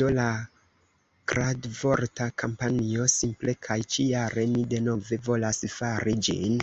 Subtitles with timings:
[0.00, 0.24] Do, la
[1.32, 6.56] kradvorta kampanjo simple kaj ĉi-jare mi denove volas fari ĝin